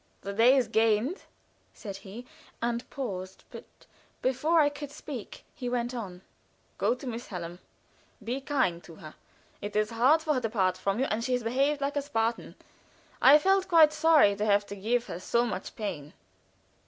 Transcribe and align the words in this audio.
"The 0.21 0.33
day 0.33 0.57
is 0.57 0.67
gained," 0.67 1.21
said 1.75 1.97
he, 1.97 2.25
and 2.59 2.89
paused; 2.89 3.43
but 3.51 3.67
before 4.23 4.59
I 4.59 4.67
could 4.69 4.89
speak 4.89 5.45
he 5.53 5.69
went 5.69 5.93
on: 5.93 6.23
"Go 6.79 6.95
to 6.95 7.05
Miss 7.05 7.27
Hallam; 7.27 7.59
be 8.23 8.41
kind 8.41 8.83
to 8.83 8.95
her. 8.95 9.13
It 9.61 9.75
is 9.75 9.91
hard 9.91 10.23
for 10.23 10.33
her 10.33 10.41
to 10.41 10.49
part 10.49 10.75
from 10.75 10.97
you, 10.97 11.05
and 11.11 11.23
she 11.23 11.33
has 11.33 11.43
behaved 11.43 11.81
like 11.81 11.95
a 11.95 12.01
Spartan. 12.01 12.55
I 13.21 13.37
felt 13.37 13.67
quite 13.67 13.93
sorry 13.93 14.35
to 14.37 14.45
have 14.47 14.65
to 14.65 14.75
give 14.75 15.05
her 15.05 15.19
so 15.19 15.45
much 15.45 15.75
pain." 15.75 16.13